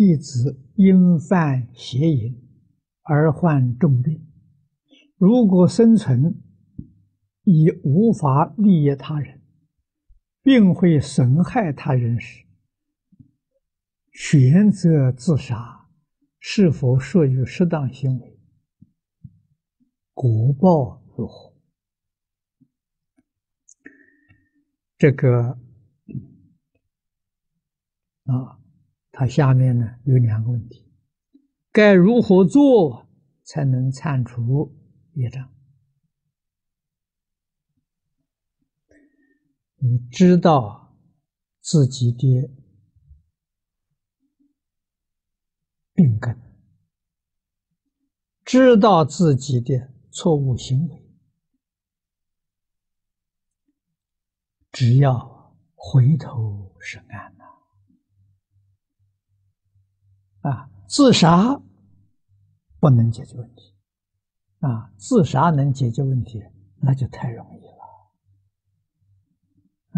[0.00, 2.34] 弟子因犯邪淫
[3.02, 4.26] 而患重病，
[5.18, 6.42] 如果生存
[7.44, 9.42] 已无法利益他人，
[10.42, 12.46] 并会损害他人时，
[14.10, 15.90] 选择自杀，
[16.38, 18.40] 是否属于适当行为？
[20.14, 21.54] 果报如何？
[24.96, 25.58] 这个
[28.24, 28.59] 啊。
[29.20, 30.82] 它下面呢有两个问题，
[31.70, 33.06] 该如何做
[33.42, 34.74] 才能铲除
[35.12, 35.52] 业障？
[39.76, 40.96] 你知道
[41.60, 42.50] 自己的
[45.92, 46.34] 病根，
[48.42, 51.06] 知道自己的错误行为，
[54.72, 57.38] 只要回头是岸。
[60.42, 61.60] 啊，自杀
[62.78, 63.74] 不能解决问题，
[64.60, 66.42] 啊，自杀能解决问题，
[66.80, 67.74] 那就太容易了，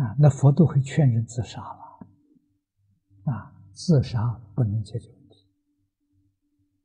[0.03, 2.09] 啊，那佛都会劝人自杀了，
[3.33, 5.47] 啊，自杀不能解决问题，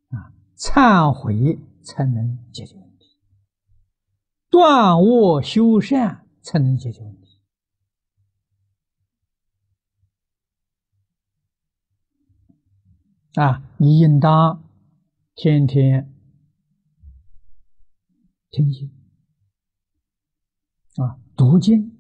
[0.10, 3.18] 啊，忏悔才能解决问题，
[4.52, 7.27] 断恶修善才能解决问题。
[13.38, 14.64] 啊，你应当
[15.36, 16.12] 天天
[18.50, 18.90] 听经
[20.96, 21.96] 啊，读经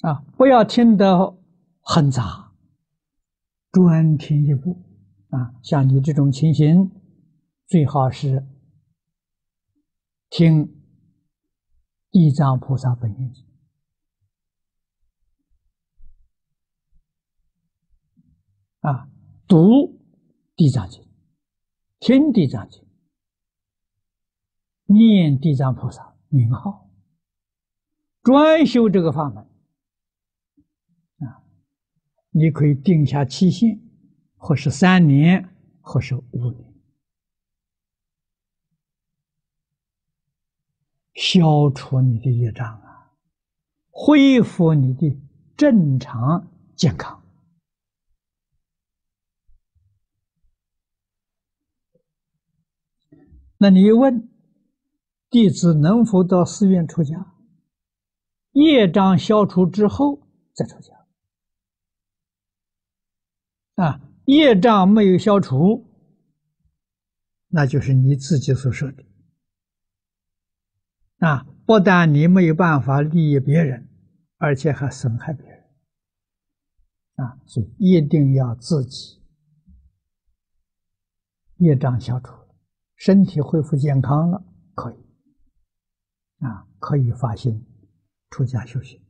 [0.00, 1.36] 啊，不要听得
[1.82, 2.54] 很杂，
[3.70, 4.82] 专听一部
[5.28, 5.54] 啊。
[5.62, 6.90] 像你这种情形，
[7.66, 8.48] 最好是
[10.30, 10.64] 听
[12.10, 13.44] 《地藏菩萨本愿经》。
[18.82, 19.08] 啊，
[19.46, 20.00] 读
[20.56, 21.04] 地藏经，
[22.00, 22.84] 听地藏经，
[24.86, 26.90] 念地藏菩萨名号，
[28.24, 29.46] 专修这个法门。
[31.20, 31.44] 啊，
[32.30, 33.80] 你可以定下期限，
[34.36, 35.48] 或是三年，
[35.80, 36.74] 或是五年，
[41.14, 43.12] 消除你的业障啊，
[43.90, 45.16] 恢复你的
[45.56, 47.21] 正常健康。
[53.62, 54.28] 那你一问
[55.30, 57.32] 弟子能否到寺院出家？
[58.50, 60.92] 业障消除之后再出家。
[63.76, 65.86] 啊，业障没有消除，
[67.46, 69.04] 那就是你自己所说的。
[71.18, 73.88] 啊，不但你没有办法利益别人，
[74.38, 75.64] 而且还损害别人。
[77.14, 79.22] 啊，所以一定要自己
[81.58, 82.41] 业障消除。
[83.04, 84.44] 身体恢复健康了，
[84.76, 84.94] 可以，
[86.38, 87.66] 啊，可以发心
[88.30, 89.02] 出家修行。